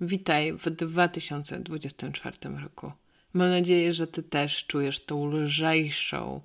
[0.00, 2.92] Witaj w 2024 roku.
[3.34, 6.40] Mam nadzieję, że Ty też czujesz tą lżejszą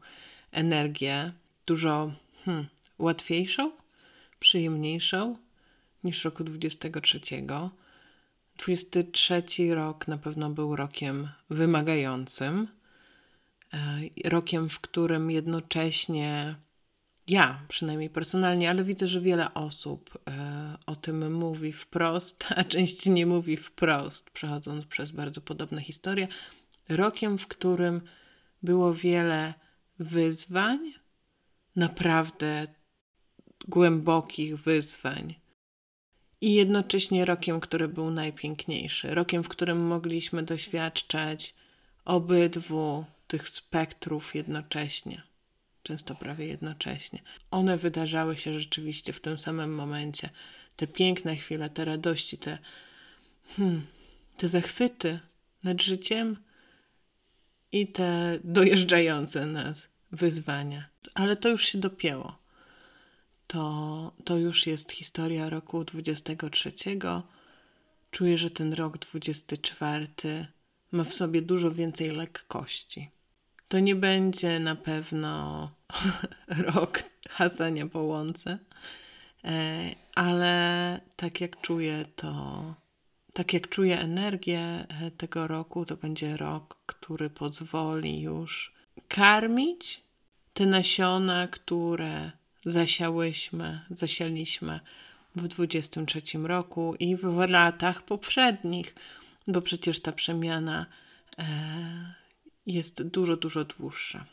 [0.51, 1.31] energię,
[1.66, 2.12] dużo
[2.46, 2.68] hmm,
[3.00, 3.72] łatwiejszą,
[4.40, 5.38] przyjemniejszą
[6.04, 7.20] niż roku 23.
[8.58, 9.44] 23
[9.76, 12.68] rok na pewno był rokiem wymagającym,
[13.74, 13.99] e,
[14.29, 16.55] rokiem, w którym jednocześnie
[17.32, 23.05] ja przynajmniej personalnie, ale widzę, że wiele osób e, o tym mówi wprost, a część
[23.05, 26.27] nie mówi wprost, przechodząc przez bardzo podobne historie.
[26.89, 28.02] Rokiem, w którym
[28.63, 29.53] było wiele
[29.99, 30.94] wyzwań,
[31.75, 32.67] naprawdę
[33.67, 35.36] głębokich wyzwań.
[36.41, 41.55] I jednocześnie rokiem, który był najpiękniejszy, rokiem, w którym mogliśmy doświadczać
[42.05, 45.30] obydwu tych spektrów jednocześnie
[45.84, 47.21] często prawie jednocześnie.
[47.52, 50.30] One wydarzały się rzeczywiście w tym samym momencie.
[50.76, 52.58] Te piękne chwile, te radości, te,
[53.58, 53.86] hmm,
[54.38, 55.20] te zachwyty
[55.63, 56.38] nad życiem
[57.72, 60.89] i te dojeżdżające nas wyzwania.
[61.14, 62.42] Ale to już się dopięło.
[63.48, 66.73] To, to już jest historia roku 23.
[68.11, 70.08] Czuję, że ten rok 24
[70.92, 73.09] ma w sobie dużo więcej lekkości.
[73.67, 75.72] To nie będzie na pewno
[76.73, 78.58] rok hasania po łące,
[80.16, 82.64] ale tak jak czuję to,
[83.33, 88.73] tak jak czuję energię e, tego roku, to będzie rok, który pozwoli już
[89.08, 90.02] karmić
[90.53, 92.31] te nasiona, które
[92.66, 94.80] zasiałyśmy, zasialiśmy
[95.36, 98.95] w 23 roku i w latach poprzednich,
[99.48, 100.86] bo przecież ta przemiana
[101.38, 102.14] e,
[102.66, 104.26] jest dużo, dużo dłuższa.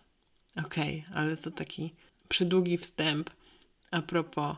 [0.67, 1.95] Okej, okay, ale to taki
[2.29, 3.31] przydługi wstęp
[3.91, 4.57] a propos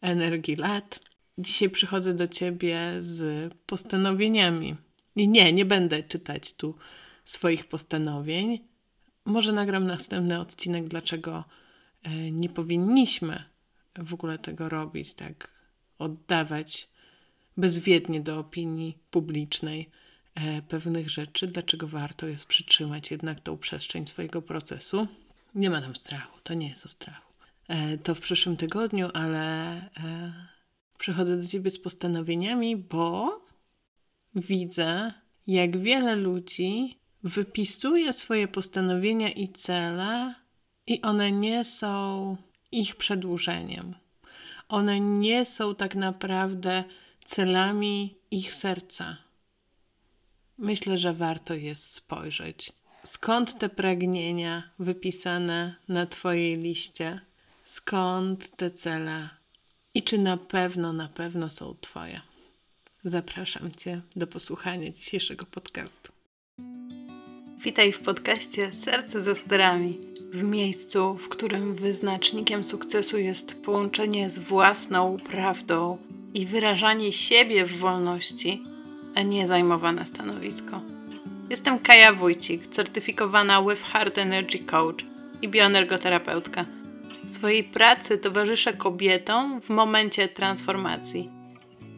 [0.00, 1.00] energii lat.
[1.38, 4.76] Dzisiaj przychodzę do ciebie z postanowieniami.
[5.16, 6.74] I nie, nie będę czytać tu
[7.24, 8.58] swoich postanowień.
[9.24, 11.44] Może nagram następny odcinek, dlaczego
[12.02, 13.44] e, nie powinniśmy
[13.98, 15.50] w ogóle tego robić, tak
[15.98, 16.88] oddawać
[17.56, 19.90] bezwiednie do opinii publicznej
[20.34, 25.06] E, pewnych rzeczy, dlaczego warto jest przytrzymać jednak tą przestrzeń swojego procesu.
[25.54, 27.32] Nie ma nam strachu, to nie jest o strachu.
[27.68, 30.32] E, to w przyszłym tygodniu, ale e,
[30.98, 33.40] przychodzę do Ciebie z postanowieniami, bo
[34.34, 35.12] widzę,
[35.46, 40.34] jak wiele ludzi wypisuje swoje postanowienia i cele,
[40.86, 42.36] i one nie są
[42.72, 43.94] ich przedłużeniem.
[44.68, 46.84] One nie są tak naprawdę
[47.24, 49.16] celami ich serca
[50.62, 52.72] myślę, że warto jest spojrzeć.
[53.04, 57.20] Skąd te pragnienia wypisane na Twojej liście?
[57.64, 59.28] Skąd te cele?
[59.94, 62.20] I czy na pewno, na pewno są Twoje?
[63.04, 66.12] Zapraszam Cię do posłuchania dzisiejszego podcastu.
[67.64, 69.98] Witaj w podcaście Serce ze sterami.
[70.32, 75.98] W miejscu, w którym wyznacznikiem sukcesu jest połączenie z własną prawdą
[76.34, 78.64] i wyrażanie siebie w wolności
[79.14, 80.91] a nie zajmowane stanowisko.
[81.52, 85.04] Jestem Kaja Wójcik, certyfikowana with Heart Energy Coach
[85.42, 86.64] i bioenergoterapeutka.
[87.24, 91.30] W swojej pracy towarzyszę kobietom w momencie transformacji.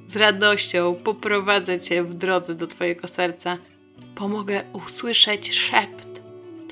[0.07, 3.59] Z radością poprowadzę Cię w drodze do Twojego serca.
[4.15, 6.23] Pomogę usłyszeć szept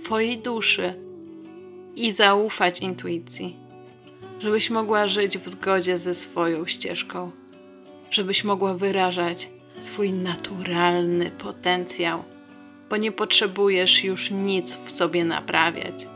[0.05, 0.95] Twojej duszy
[1.97, 3.57] i zaufać intuicji,
[4.41, 7.31] żebyś mogła żyć w zgodzie ze swoją ścieżką,
[8.11, 9.49] żebyś mogła wyrażać
[9.81, 12.32] swój naturalny potencjał,
[12.93, 16.07] bo nie potrzebujesz już nic w sobie naprawiać.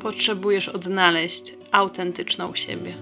[0.00, 2.94] Potrzebujesz odnaleźć autentyczną siebie.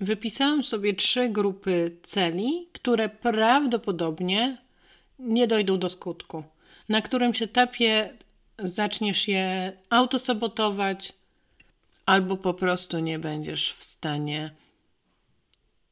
[0.00, 4.58] Wypisałam sobie trzy grupy celi, które prawdopodobnie
[5.18, 6.44] nie dojdą do skutku.
[6.88, 8.10] Na którymś etapie
[8.58, 11.12] zaczniesz je autosabotować,
[12.06, 14.50] albo po prostu nie będziesz w stanie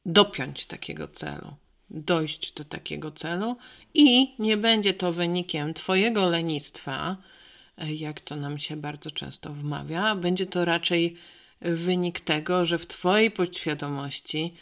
[0.07, 1.55] dopiąć takiego celu,
[1.89, 3.57] dojść do takiego celu
[3.93, 7.17] i nie będzie to wynikiem Twojego lenistwa,
[7.77, 11.17] jak to nam się bardzo często wmawia, będzie to raczej
[11.61, 14.53] wynik tego, że w Twojej podświadomości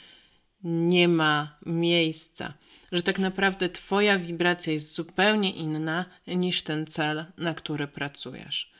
[0.64, 2.54] nie ma miejsca,
[2.92, 8.72] że tak naprawdę Twoja wibracja jest zupełnie inna niż ten cel, na który pracujesz.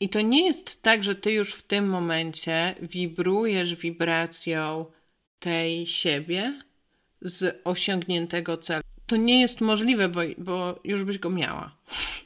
[0.00, 4.86] I to nie jest tak, że ty już w tym momencie wibrujesz wibracją
[5.42, 6.62] tej siebie
[7.20, 8.82] z osiągniętego celu.
[9.06, 11.76] To nie jest możliwe, bo, bo już byś go miała.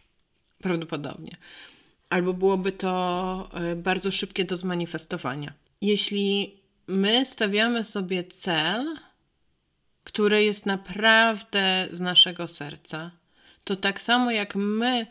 [0.63, 1.37] Prawdopodobnie.
[2.11, 5.53] Albo byłoby to e, bardzo szybkie do zmanifestowania.
[5.81, 8.97] Jeśli my stawiamy sobie cel,
[10.05, 13.11] który jest naprawdę z naszego serca,
[13.65, 15.07] to tak samo jak my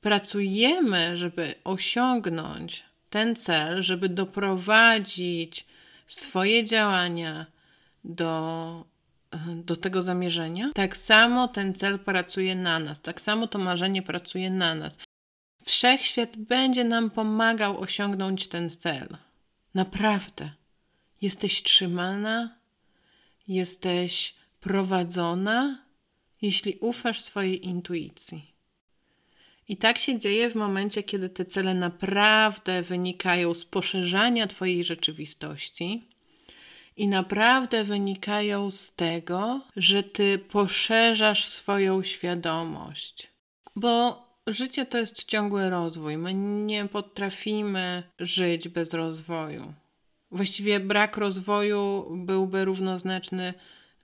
[0.00, 5.66] pracujemy, żeby osiągnąć ten cel, żeby doprowadzić
[6.14, 7.46] swoje działania
[8.04, 8.84] do,
[9.64, 14.50] do tego zamierzenia, tak samo ten cel pracuje na nas, tak samo to marzenie pracuje
[14.50, 14.98] na nas.
[15.64, 19.16] Wszechświat będzie nam pomagał osiągnąć ten cel.
[19.74, 20.50] Naprawdę.
[21.20, 22.58] Jesteś trzymana,
[23.48, 25.84] jesteś prowadzona,
[26.42, 28.49] jeśli ufasz swojej intuicji.
[29.70, 36.08] I tak się dzieje w momencie, kiedy te cele naprawdę wynikają z poszerzania Twojej rzeczywistości
[36.96, 43.30] i naprawdę wynikają z tego, że Ty poszerzasz swoją świadomość.
[43.76, 46.16] Bo życie to jest ciągły rozwój.
[46.16, 49.74] My nie potrafimy żyć bez rozwoju.
[50.30, 53.54] Właściwie brak rozwoju byłby równoznaczny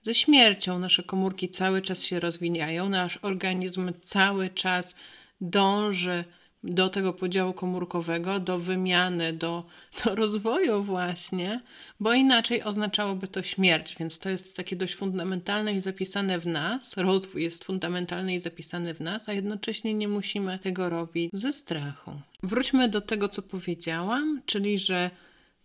[0.01, 0.79] ze śmiercią.
[0.79, 4.95] Nasze komórki cały czas się rozwijają, nasz organizm cały czas
[5.41, 6.23] dąży
[6.63, 9.65] do tego podziału komórkowego, do wymiany, do,
[10.05, 11.61] do rozwoju, właśnie,
[11.99, 13.95] bo inaczej oznaczałoby to śmierć.
[13.99, 16.97] Więc to jest takie dość fundamentalne i zapisane w nas.
[16.97, 22.11] Rozwój jest fundamentalny i zapisany w nas, a jednocześnie nie musimy tego robić ze strachu.
[22.43, 25.11] Wróćmy do tego, co powiedziałam, czyli że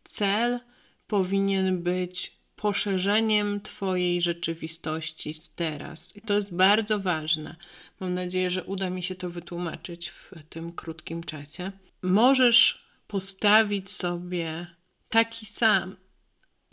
[0.04, 0.60] cel
[1.06, 6.16] powinien być poszerzeniem Twojej rzeczywistości z teraz.
[6.16, 7.56] I to jest bardzo ważne.
[8.00, 11.72] Mam nadzieję, że uda mi się to wytłumaczyć w tym krótkim czasie.
[12.02, 14.66] Możesz postawić sobie
[15.08, 15.96] taki sam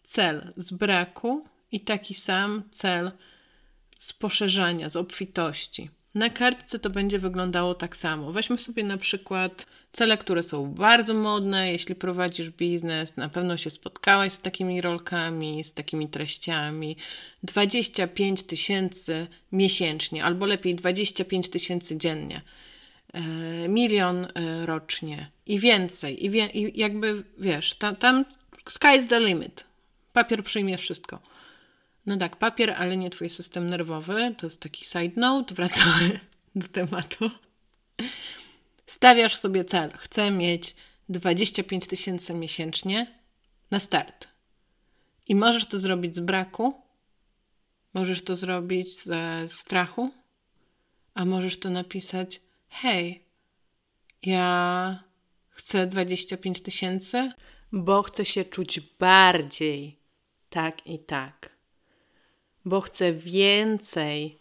[0.03, 3.12] cel z braku i taki sam cel
[3.97, 5.89] z poszerzania, z obfitości.
[6.16, 8.32] Na kartce to będzie wyglądało tak samo.
[8.32, 11.72] Weźmy sobie na przykład cele, które są bardzo modne.
[11.72, 16.98] Jeśli prowadzisz biznes, na pewno się spotkałaś z takimi rolkami, z takimi treściami.
[17.44, 22.42] 25 tysięcy miesięcznie, albo lepiej 25 tysięcy dziennie.
[23.14, 23.22] E,
[23.68, 26.26] milion e, rocznie i więcej.
[26.26, 28.26] I, wie, i jakby wiesz, tam, tam
[28.70, 29.64] sky's the limit.
[30.14, 31.20] Papier przyjmie wszystko.
[32.10, 34.36] No tak, papier, ale nie twój system nerwowy.
[34.38, 35.56] To jest taki side note.
[35.56, 36.20] Wracamy
[36.56, 37.32] do tematu.
[38.86, 39.92] Stawiasz sobie cel.
[39.98, 40.76] Chcę mieć
[41.10, 43.20] 25 tysięcy miesięcznie
[43.72, 44.28] na start.
[45.28, 46.82] I możesz to zrobić z braku,
[47.94, 50.12] możesz to zrobić ze strachu,
[51.14, 53.24] a możesz to napisać: Hej,
[54.22, 55.04] ja
[55.50, 57.32] chcę 25 tysięcy,
[57.72, 60.00] bo chcę się czuć bardziej
[60.50, 61.59] tak i tak
[62.69, 64.39] bo chcę więcej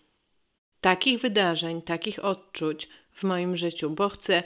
[0.80, 4.42] takich wydarzeń, takich odczuć w moim życiu, bo chcę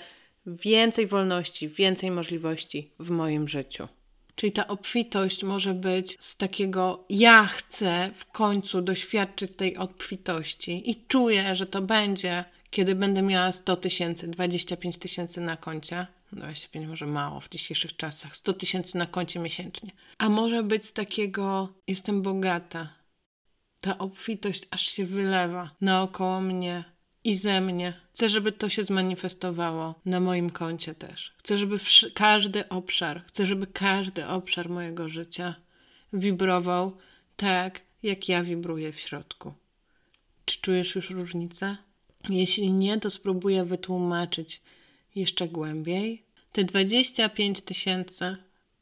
[0.46, 3.88] więcej wolności, więcej możliwości w moim życiu.
[4.34, 11.06] Czyli ta obfitość może być z takiego ja chcę w końcu doświadczyć tej obfitości i
[11.06, 16.06] czuję, że to będzie, kiedy będę miała 100 tysięcy, 25 tysięcy na koncie.
[16.32, 19.90] 25 może mało w dzisiejszych czasach, 100 tysięcy na koncie miesięcznie.
[20.18, 23.01] A może być z takiego jestem bogata,
[23.82, 26.84] ta obfitość aż się wylewa naokoło mnie
[27.24, 28.00] i ze mnie.
[28.12, 31.32] Chcę, żeby to się zmanifestowało na moim koncie też.
[31.38, 31.78] Chcę, żeby
[32.14, 35.54] każdy obszar, chcę, żeby każdy obszar mojego życia
[36.12, 36.96] wibrował
[37.36, 39.54] tak, jak ja wibruję w środku.
[40.44, 41.76] Czy czujesz już różnicę?
[42.28, 44.62] Jeśli nie, to spróbuję wytłumaczyć
[45.14, 46.22] jeszcze głębiej.
[46.52, 48.36] Te 25 tysięcy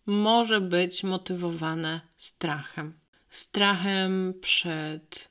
[0.06, 2.99] może być motywowane strachem
[3.30, 5.30] strachem przed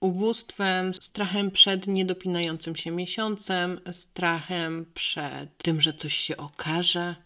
[0.00, 7.16] ubóstwem, strachem przed niedopinającym się miesiącem, strachem przed tym, że coś się okaże,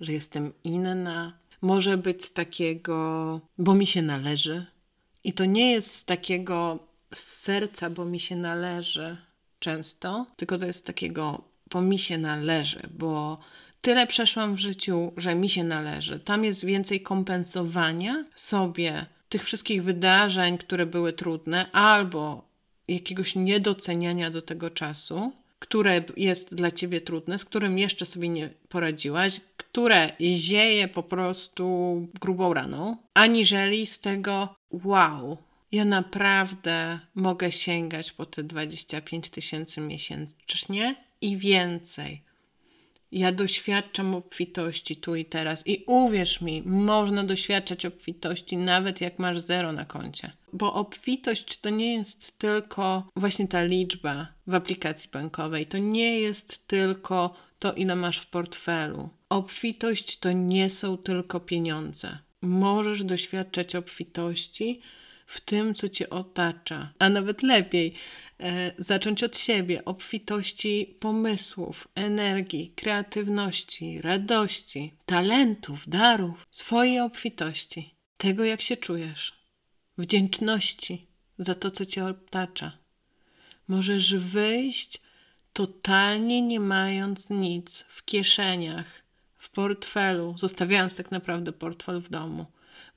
[0.00, 1.38] że jestem inna.
[1.60, 4.66] Może być z takiego, bo mi się należy.
[5.24, 6.78] I to nie jest z takiego
[7.14, 9.16] z serca, bo mi się należy
[9.58, 13.38] często, tylko to jest z takiego, bo mi się należy, bo
[13.80, 16.20] tyle przeszłam w życiu, że mi się należy.
[16.20, 22.48] Tam jest więcej kompensowania sobie tych wszystkich wydarzeń, które były trudne, albo
[22.88, 28.50] jakiegoś niedoceniania do tego czasu, które jest dla ciebie trudne, z którym jeszcze sobie nie
[28.68, 31.66] poradziłaś, które zieje po prostu
[32.20, 35.38] grubą raną, aniżeli z tego wow,
[35.72, 42.22] ja naprawdę mogę sięgać po te 25 tysięcy miesięcznie i więcej.
[43.14, 45.66] Ja doświadczam obfitości tu i teraz.
[45.66, 50.32] I uwierz mi, można doświadczać obfitości nawet jak masz zero na koncie.
[50.52, 55.66] Bo obfitość to nie jest tylko właśnie ta liczba w aplikacji bankowej.
[55.66, 59.08] To nie jest tylko to, ile masz w portfelu.
[59.28, 62.18] Obfitość to nie są tylko pieniądze.
[62.42, 64.80] możesz doświadczać obfitości
[65.26, 67.94] w tym, co cię otacza, a nawet lepiej
[68.78, 78.76] zacząć od siebie, obfitości pomysłów, energii, kreatywności, radości, talentów, darów, swojej obfitości, tego jak się
[78.76, 79.32] czujesz,
[79.98, 81.06] wdzięczności
[81.38, 82.78] za to, co cię otacza.
[83.68, 85.00] Możesz wyjść
[85.52, 89.04] totalnie nie mając nic w kieszeniach,
[89.38, 92.46] w portfelu, zostawiając tak naprawdę portfel w domu,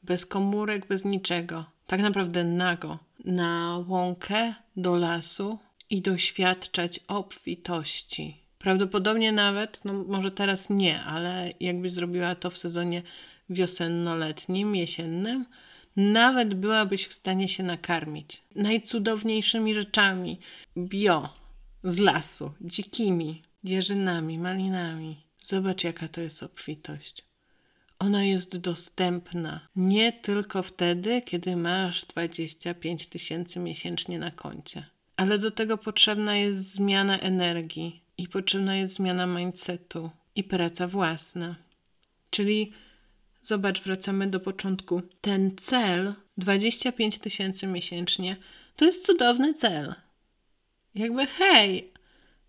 [0.08, 5.60] bez komórek, bez niczego, tak naprawdę nago, na łąkę do lasu
[5.90, 8.38] i doświadczać obfitości.
[8.60, 13.02] Prawdopodobnie nawet, no może teraz nie, ale jakbyś zrobiła to w sezonie
[13.50, 15.46] wiosenno-letnim, jesiennym,
[15.96, 20.40] nawet byłabyś w stanie się nakarmić najcudowniejszymi rzeczami
[20.78, 21.30] bio,
[21.84, 25.24] z lasu, dzikimi jeżynami, malinami.
[25.38, 27.27] Zobacz, jaka to jest obfitość.
[28.00, 34.86] Ona jest dostępna nie tylko wtedy, kiedy masz 25 tysięcy miesięcznie na koncie,
[35.16, 41.56] ale do tego potrzebna jest zmiana energii i potrzebna jest zmiana mindsetu i praca własna.
[42.30, 42.74] Czyli
[43.42, 45.02] zobacz, wracamy do początku.
[45.22, 48.38] Ten cel 25 tysięcy miesięcznie
[48.76, 49.96] to jest cudowny cel.
[50.96, 51.92] Jakby hej,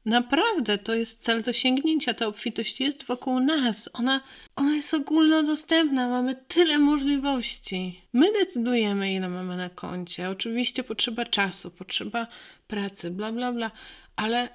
[0.09, 2.15] Naprawdę to jest cel do sięgnięcia.
[2.15, 3.91] Ta obfitość jest wokół nas.
[3.93, 4.21] Ona,
[4.57, 6.09] ona jest ogólnodostępna.
[6.09, 8.03] Mamy tyle możliwości.
[8.13, 10.31] My decydujemy, ile mamy na koncie.
[10.31, 12.27] Oczywiście potrzeba czasu, potrzeba
[12.67, 13.71] pracy, bla, bla, bla,
[14.17, 14.49] ale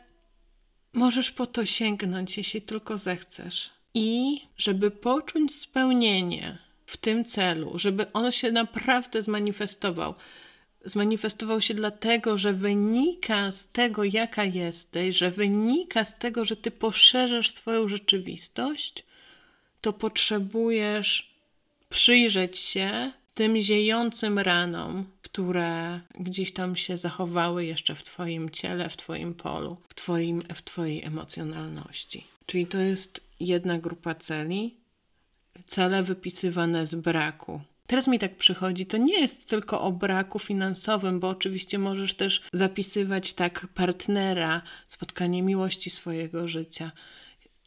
[0.93, 3.71] możesz po to sięgnąć, jeśli tylko zechcesz.
[3.93, 10.15] I żeby poczuć spełnienie w tym celu, żeby on się naprawdę zmanifestował,
[10.83, 16.71] zmanifestował się dlatego, że wynika z tego, jaka jesteś, że wynika z tego, że ty
[16.71, 19.03] poszerzasz swoją rzeczywistość,
[19.81, 21.33] to potrzebujesz
[21.89, 28.97] przyjrzeć się tym ziejącym ranom, które gdzieś tam się zachowały jeszcze w Twoim ciele, w
[28.97, 32.27] Twoim polu, w, twoim, w Twojej emocjonalności.
[32.45, 34.75] Czyli to jest jedna grupa celi,
[35.65, 37.61] cele wypisywane z braku,
[37.93, 42.41] Teraz mi tak przychodzi, to nie jest tylko o braku finansowym, bo oczywiście możesz też
[42.53, 46.91] zapisywać tak partnera, spotkanie miłości swojego życia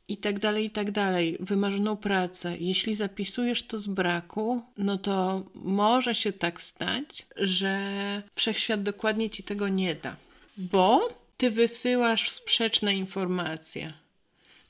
[0.08, 2.56] i tak dalej, i tak dalej, wymarzoną pracę.
[2.58, 9.42] Jeśli zapisujesz to z braku, no to może się tak stać, że wszechświat dokładnie ci
[9.42, 10.16] tego nie da,
[10.56, 14.05] bo ty wysyłasz sprzeczne informacje.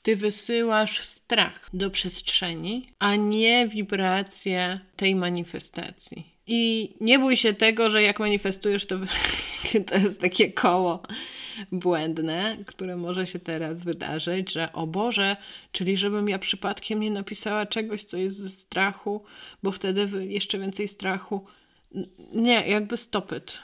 [0.07, 6.33] Ty wysyłasz strach do przestrzeni, a nie wibrację tej manifestacji.
[6.47, 8.99] I nie bój się tego, że jak manifestujesz, to,
[9.87, 11.01] to jest takie koło
[11.71, 15.37] błędne, które może się teraz wydarzyć, że o Boże,
[15.71, 19.23] czyli żebym ja przypadkiem nie napisała czegoś, co jest ze strachu,
[19.63, 21.45] bo wtedy jeszcze więcej strachu.
[22.33, 23.57] Nie, jakby stop it.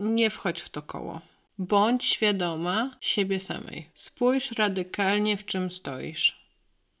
[0.00, 1.20] Nie wchodź w to koło.
[1.58, 3.90] Bądź świadoma siebie samej.
[3.94, 6.46] Spójrz radykalnie, w czym stoisz.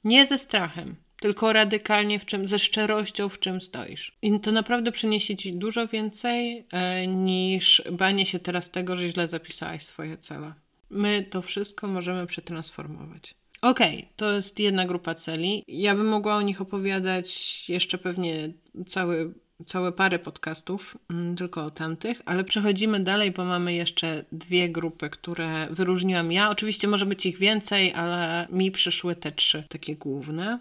[0.04, 4.12] Nie ze strachem, tylko radykalnie w czym, ze szczerością, w czym stoisz.
[4.22, 9.28] I to naprawdę przyniesie ci dużo więcej e, niż banie się teraz tego, że źle
[9.28, 10.54] zapisałaś swoje cele.
[10.90, 13.34] My to wszystko możemy przetransformować.
[13.62, 15.64] Okej, okay, to jest jedna grupa celi.
[15.68, 18.52] Ja bym mogła o nich opowiadać jeszcze pewnie
[18.88, 19.34] cały
[19.64, 25.10] całe parę podcastów, mm, tylko o tamtych, ale przechodzimy dalej, bo mamy jeszcze dwie grupy,
[25.10, 26.50] które wyróżniłam ja.
[26.50, 30.58] Oczywiście może być ich więcej, ale mi przyszły te trzy takie główne.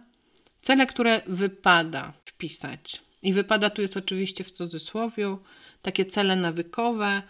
[0.62, 3.02] Cele, które wypada wpisać.
[3.24, 5.38] I wypada tu jest oczywiście w cudzysłowie,
[5.82, 7.22] takie cele nawykowe,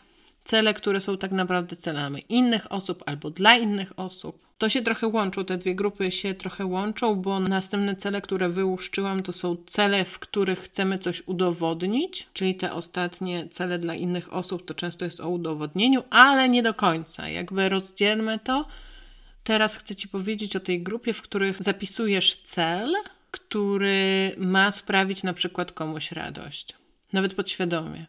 [0.43, 4.45] cele, które są tak naprawdę celami innych osób albo dla innych osób.
[4.58, 9.24] To się trochę łączą, te dwie grupy się trochę łączą, bo następne cele, które wyłuszczyłam,
[9.24, 14.66] to są cele, w których chcemy coś udowodnić, czyli te ostatnie cele dla innych osób
[14.66, 17.30] to często jest o udowodnieniu, ale nie do końca.
[17.30, 18.66] Jakby rozdzielmy to.
[19.44, 22.94] Teraz chcę Ci powiedzieć o tej grupie, w których zapisujesz cel,
[23.32, 26.74] który ma sprawić na przykład komuś radość,
[27.14, 28.06] nawet podświadomie.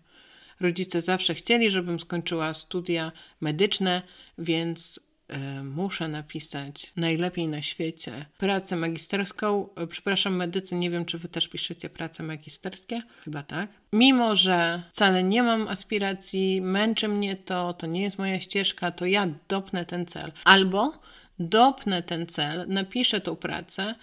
[0.60, 4.02] Rodzice zawsze chcieli, żebym skończyła studia medyczne,
[4.38, 5.00] więc
[5.64, 9.68] muszę napisać najlepiej na świecie pracę magisterską.
[9.82, 13.02] Y, przepraszam, medycy, nie wiem, czy wy też piszecie prace magisterskie?
[13.24, 13.70] Chyba tak.
[13.92, 19.06] Mimo, że wcale nie mam aspiracji, męczy mnie to, to nie jest moja ścieżka, to
[19.06, 20.32] ja dopnę ten cel.
[20.44, 20.92] Albo
[21.38, 23.94] dopnę ten cel, napiszę tą pracę,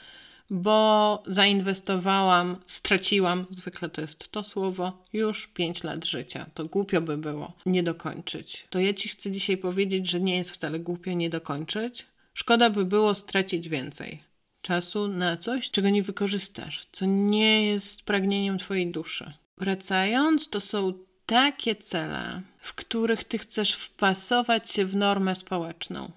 [0.50, 6.46] bo zainwestowałam, straciłam, zwykle to jest to słowo, już 5 lat życia.
[6.54, 8.68] To głupio by było nie dokończyć.
[8.70, 12.06] To ja Ci chcę dzisiaj powiedzieć, że nie jest wcale głupio nie dokończyć.
[12.34, 14.24] Szkoda by było stracić więcej.
[14.62, 19.34] czasu na coś, czego nie wykorzystasz, co nie jest pragnieniem Twojej duszy.
[19.58, 20.94] Wracając, to są
[21.26, 26.12] takie cele, w których Ty chcesz wpasować się w normę społeczną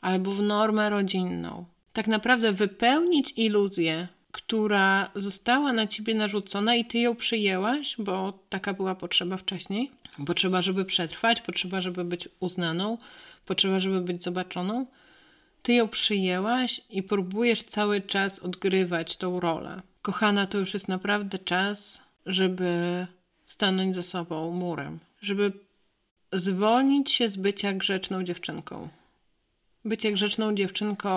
[0.00, 1.64] albo w normę rodzinną.
[1.96, 8.74] Tak naprawdę wypełnić iluzję, która została na Ciebie narzucona i Ty ją przyjęłaś, bo taka
[8.74, 9.90] była potrzeba wcześniej.
[10.26, 12.98] Potrzeba, żeby przetrwać, potrzeba, żeby być uznaną,
[13.46, 14.86] potrzeba, żeby być zobaczoną
[15.66, 19.82] ty ją przyjęłaś i próbujesz cały czas odgrywać tą rolę.
[20.02, 23.06] Kochana, to już jest naprawdę czas, żeby
[23.46, 25.52] stanąć za sobą murem, żeby
[26.32, 28.88] zwolnić się z bycia grzeczną dziewczynką.
[29.84, 31.16] Bycie grzeczną dziewczynką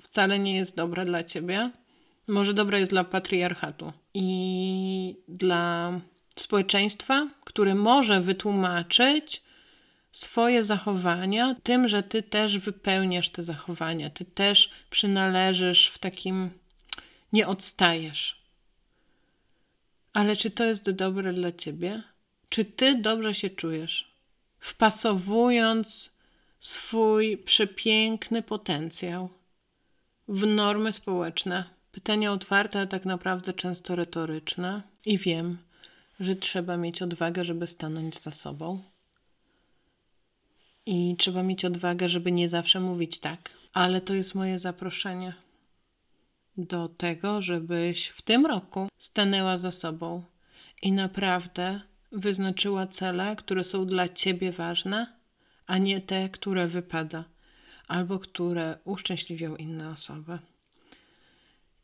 [0.00, 1.70] wcale nie jest dobre dla ciebie.
[2.28, 5.92] Może dobre jest dla patriarchatu i dla
[6.36, 9.42] społeczeństwa, które może wytłumaczyć,
[10.12, 16.50] swoje zachowania tym, że ty też wypełniasz te zachowania, ty też przynależysz w takim,
[17.32, 18.42] nie odstajesz.
[20.12, 22.02] Ale czy to jest dobre dla ciebie?
[22.48, 24.12] Czy ty dobrze się czujesz?
[24.60, 26.12] Wpasowując
[26.60, 29.28] swój przepiękny potencjał
[30.28, 31.64] w normy społeczne.
[31.92, 34.82] Pytania otwarte, a tak naprawdę często retoryczne.
[35.04, 35.58] I wiem,
[36.20, 38.82] że trzeba mieć odwagę, żeby stanąć za sobą
[40.86, 43.50] i trzeba mieć odwagę, żeby nie zawsze mówić tak.
[43.72, 45.34] Ale to jest moje zaproszenie
[46.56, 50.22] do tego, żebyś w tym roku stanęła za sobą
[50.82, 51.80] i naprawdę
[52.12, 55.16] wyznaczyła cele, które są dla ciebie ważne,
[55.66, 57.24] a nie te, które wypada
[57.86, 60.38] albo które uszczęśliwią inne osoby.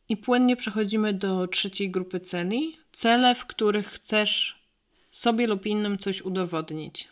[0.08, 2.76] I płynnie przechodzimy do trzeciej grupy celi.
[2.92, 4.62] Cele, w których chcesz
[5.10, 7.08] sobie lub innym coś udowodnić.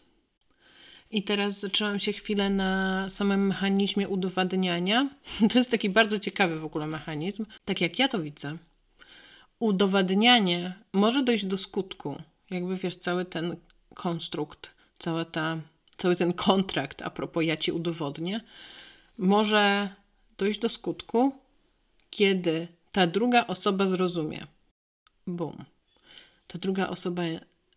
[1.11, 5.09] I teraz zaczęłam się chwilę na samym mechanizmie udowadniania.
[5.53, 8.57] To jest taki bardzo ciekawy w ogóle mechanizm, tak jak ja to widzę.
[9.59, 13.57] Udowadnianie może dojść do skutku, jakby wiesz, cały ten
[13.95, 15.59] konstrukt, cała ta,
[15.97, 18.41] cały ten kontrakt, a propos ja ci udowodnię,
[19.21, 19.89] może
[20.39, 21.33] dojść do skutku,
[22.11, 24.47] kiedy ta druga osoba zrozumie.
[25.27, 25.65] Bum.
[26.47, 27.23] Ta druga osoba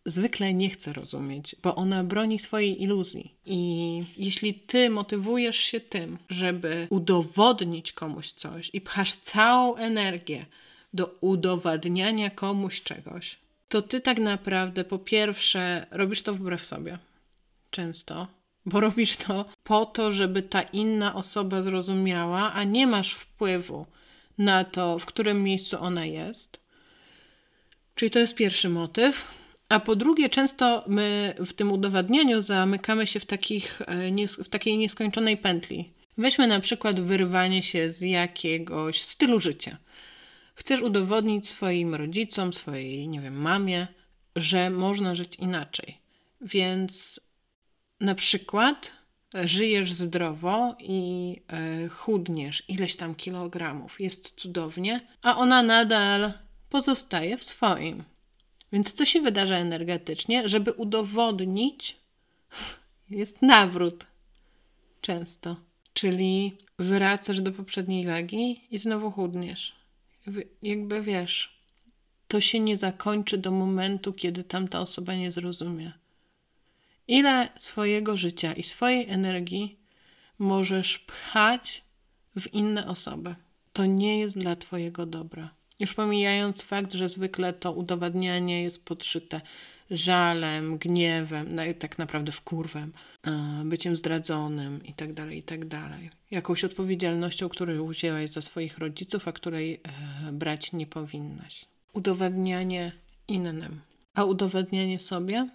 [0.06, 3.34] zwykle nie chce rozumieć, bo ona broni swojej iluzji.
[3.46, 10.46] I jeśli ty motywujesz się tym, żeby udowodnić komuś coś i pchasz całą energię
[10.94, 16.98] do udowadniania komuś czegoś, to ty tak naprawdę po pierwsze robisz to wbrew sobie.
[17.70, 18.26] Często.
[18.66, 23.86] Bo robisz to po to, żeby ta inna osoba zrozumiała, a nie masz wpływu
[24.38, 26.60] na to, w którym miejscu ona jest.
[27.94, 29.44] Czyli to jest pierwszy motyw.
[29.68, 34.78] A po drugie, często my w tym udowadnianiu zamykamy się w, takich, e, w takiej
[34.78, 35.92] nieskończonej pętli.
[36.18, 39.78] Weźmy na przykład wyrywanie się z jakiegoś stylu życia.
[40.54, 43.86] Chcesz udowodnić swoim rodzicom, swojej, nie wiem, mamie,
[44.36, 45.98] że można żyć inaczej.
[46.40, 47.20] Więc
[48.04, 48.92] na przykład
[49.44, 56.32] żyjesz zdrowo i e, chudniesz ileś tam kilogramów, jest cudownie, a ona nadal
[56.70, 58.04] pozostaje w swoim.
[58.72, 61.96] Więc co się wydarza energetycznie, żeby udowodnić,
[63.10, 64.06] jest nawrót
[65.00, 65.56] często.
[65.94, 69.76] Czyli wracasz do poprzedniej wagi i znowu chudniesz.
[70.62, 71.60] Jakby wiesz,
[72.28, 75.92] to się nie zakończy do momentu, kiedy tamta osoba nie zrozumie.
[77.08, 79.78] Ile swojego życia i swojej energii
[80.38, 81.84] możesz pchać
[82.40, 83.34] w inne osoby?
[83.72, 85.50] To nie jest dla Twojego dobra.
[85.80, 89.40] Już pomijając fakt, że zwykle to udowadnianie jest podszyte
[89.90, 92.92] żalem, gniewem, no tak naprawdę wkurwem,
[93.64, 95.68] byciem zdradzonym itd., tak itd.
[95.68, 101.64] Tak Jakąś odpowiedzialnością, którą wzięłaś za swoich rodziców, a której e, brać nie powinnaś.
[101.92, 102.92] Udowadnianie
[103.28, 103.80] innym.
[104.14, 105.48] A udowadnianie sobie?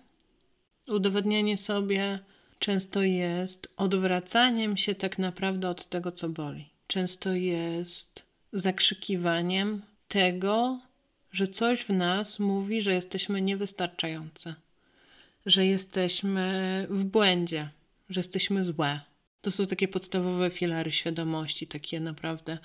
[0.90, 2.20] Udowadnianie sobie
[2.60, 6.70] często jest odwracaniem się tak naprawdę od tego, co boli.
[6.88, 10.80] Często jest zakrzykiwaniem tego,
[11.32, 14.56] że coś w nas mówi, że jesteśmy niewystarczające,
[15.46, 17.70] że jesteśmy w błędzie,
[18.10, 19.00] że jesteśmy złe.
[19.42, 22.58] To są takie podstawowe filary świadomości, takie naprawdę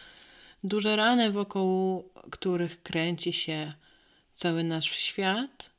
[0.65, 3.73] duże rany, wokół których kręci się
[4.35, 5.74] cały nasz świat.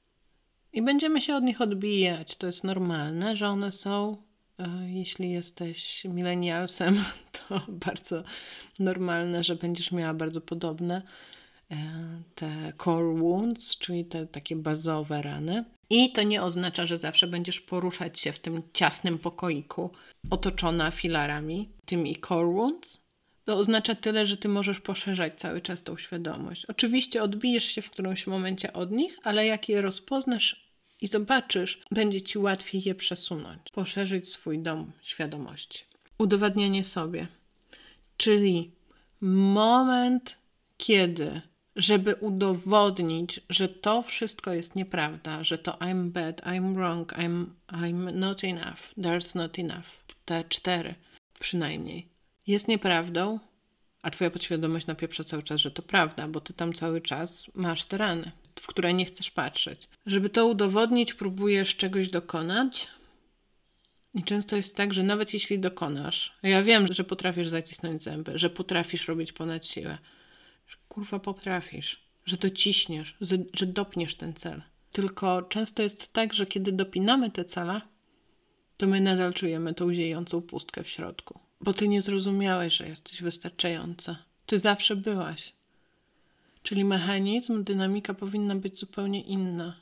[0.75, 2.37] I będziemy się od nich odbijać.
[2.37, 4.17] To jest normalne, że one są.
[4.59, 7.03] E, jeśli jesteś milenialsem,
[7.49, 8.23] to bardzo
[8.79, 11.01] normalne, że będziesz miała bardzo podobne
[11.71, 11.77] E,
[12.35, 15.65] te core wounds, czyli te takie bazowe rany.
[15.89, 19.89] I to nie oznacza, że zawsze będziesz poruszać się w tym ciasnym pokoiku,
[20.29, 23.05] otoczona filarami, tymi core wounds,
[23.45, 26.65] To oznacza tyle, że ty możesz poszerzać cały czas tą świadomość.
[26.65, 30.64] Oczywiście odbijesz się w którymś momencie od nich, ale jak je rozpoznasz
[31.01, 35.83] i zobaczysz, będzie ci łatwiej je przesunąć, poszerzyć swój dom świadomości.
[36.17, 37.27] Udowadnianie sobie,
[38.17, 38.71] czyli
[39.21, 40.35] moment,
[40.77, 41.41] kiedy
[41.75, 48.13] żeby udowodnić, że to wszystko jest nieprawda, że to I'm bad, I'm wrong, I'm, I'm
[48.13, 49.85] not enough, there's not enough.
[50.25, 50.95] Te cztery
[51.39, 52.07] przynajmniej.
[52.47, 53.39] Jest nieprawdą,
[54.01, 57.85] a twoja podświadomość napieprza cały czas, że to prawda, bo ty tam cały czas masz
[57.85, 59.87] te rany, w które nie chcesz patrzeć.
[60.05, 62.87] Żeby to udowodnić, próbujesz czegoś dokonać.
[64.13, 68.49] I często jest tak, że nawet jeśli dokonasz, ja wiem, że potrafisz zacisnąć zęby, że
[68.49, 69.97] potrafisz robić ponad siłę,
[70.67, 74.61] że kurwa potrafisz, że to ciśniesz, że, że dopniesz ten cel.
[74.91, 77.81] Tylko często jest tak, że kiedy dopinamy te cele,
[78.77, 81.39] to my nadal czujemy tą ziejącą pustkę w środku.
[81.61, 84.17] Bo ty nie zrozumiałeś, że jesteś wystarczająca.
[84.45, 85.53] Ty zawsze byłaś.
[86.65, 89.79] Czyli mechanizm, dynamika powinna być zupełnie inna.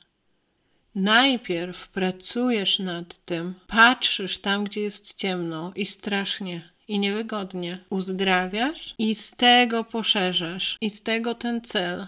[0.94, 7.78] Najpierw pracujesz nad tym, patrzysz tam, gdzie jest ciemno i strasznie, i niewygodnie.
[7.90, 10.78] Uzdrawiasz i z tego poszerzasz.
[10.80, 12.06] I z tego ten cel,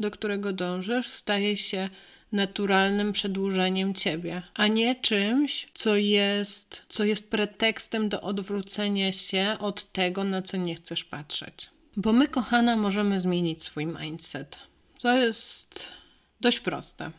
[0.00, 1.88] do którego dążysz, staje się
[2.32, 9.92] naturalnym przedłużeniem ciebie, a nie czymś, co jest, co jest pretekstem do odwrócenia się od
[9.92, 11.71] tego, na co nie chcesz patrzeć.
[11.96, 14.58] Bo my, kochana, możemy zmienić swój mindset.
[15.00, 15.92] To jest
[16.40, 17.10] dość proste.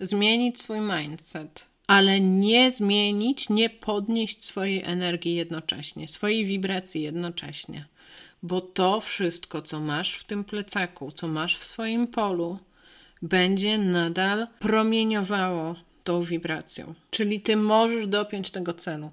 [0.00, 7.84] Zmienić swój mindset ale nie zmienić, nie podnieść swojej energii jednocześnie, swojej wibracji jednocześnie.
[8.42, 12.58] Bo to wszystko, co masz w tym plecaku, co masz w swoim polu,
[13.22, 16.94] będzie nadal promieniowało tą wibracją.
[17.10, 19.10] Czyli ty możesz dopiąć tego celu.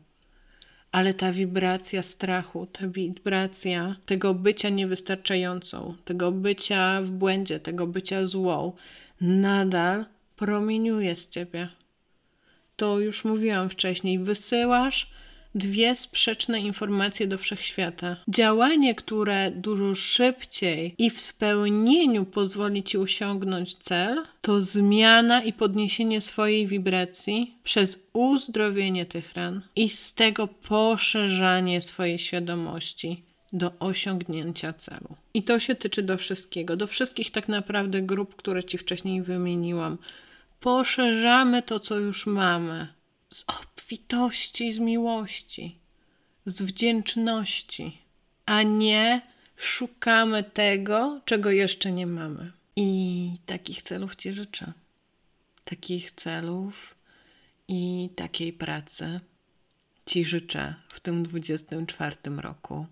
[0.91, 8.25] Ale ta wibracja strachu, ta wibracja tego bycia niewystarczającą, tego bycia w błędzie, tego bycia
[8.25, 8.73] złą,
[9.21, 11.69] nadal promieniuje z ciebie.
[12.75, 15.11] To już mówiłam wcześniej, wysyłasz
[15.57, 18.15] dwie sprzeczne informacje do wszechświata.
[18.27, 26.21] Działanie, które dużo szybciej i w spełnieniu pozwoli ci osiągnąć cel, to zmiana i podniesienie
[26.21, 35.15] swojej wibracji przez uzdrowienie tych ran i z tego poszerzanie swojej świadomości do osiągnięcia celu.
[35.33, 39.97] I to się tyczy do wszystkiego, do wszystkich tak naprawdę grup, które ci wcześniej wymieniłam
[40.59, 42.87] poszerzamy to, co już mamy,
[43.29, 45.79] z obfitości, z miłości,
[46.45, 47.97] z wdzięczności,
[48.45, 49.21] a nie
[49.55, 52.51] szukamy tego, czego jeszcze nie mamy.
[52.75, 54.73] I takich celów Ci życzę.
[55.63, 56.95] Takich celów
[57.67, 59.19] i takiej pracy
[60.05, 62.87] Ci życzę w tym 24 roku.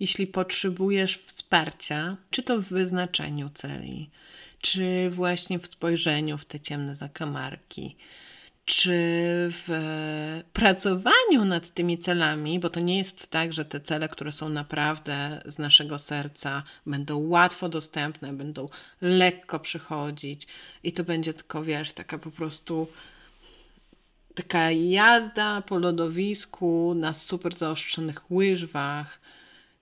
[0.00, 4.10] Jeśli potrzebujesz wsparcia, czy to w wyznaczeniu celi,
[4.60, 7.96] czy właśnie w spojrzeniu w te ciemne zakamarki,
[8.68, 8.92] czy
[9.50, 9.68] w
[10.52, 15.42] pracowaniu nad tymi celami, bo to nie jest tak, że te cele, które są naprawdę
[15.46, 18.68] z naszego serca, będą łatwo dostępne, będą
[19.00, 20.46] lekko przychodzić
[20.82, 22.88] i to będzie tylko, wiesz, taka po prostu
[24.34, 29.20] taka jazda po lodowisku na super zaostrzonych łyżwach.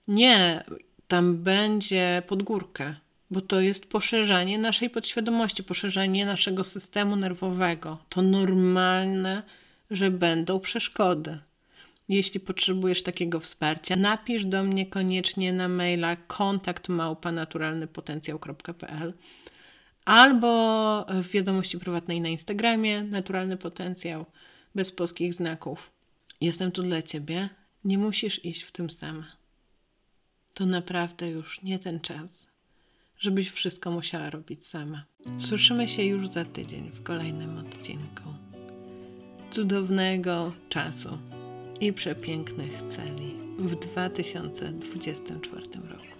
[0.08, 0.64] Nie,
[1.08, 2.94] tam będzie pod górkę
[3.30, 7.98] bo to jest poszerzanie naszej podświadomości, poszerzanie naszego systemu nerwowego.
[8.08, 9.42] To normalne,
[9.90, 11.38] że będą przeszkody.
[12.08, 19.14] Jeśli potrzebujesz takiego wsparcia, napisz do mnie koniecznie na maila kontakt małpanaturalnypotencjał.pl
[20.04, 24.26] albo w wiadomości prywatnej na Instagramie Naturalny Potencjał
[24.74, 25.90] bez polskich znaków.
[26.40, 27.48] Jestem tu dla Ciebie.
[27.84, 29.26] Nie musisz iść w tym sama.
[30.54, 32.55] To naprawdę już nie ten czas
[33.18, 35.04] żebyś wszystko musiała robić sama.
[35.38, 38.22] Słyszymy się już za tydzień w kolejnym odcinku.
[39.50, 41.18] Cudownego czasu
[41.80, 46.15] i przepięknych celi w 2024 roku.